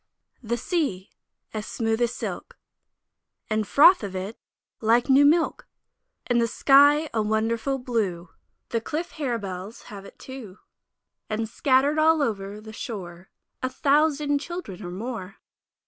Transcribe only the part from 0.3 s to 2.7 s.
THE Sea! as smooth as silk,